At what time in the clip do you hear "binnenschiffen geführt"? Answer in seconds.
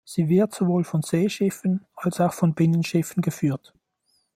2.55-3.75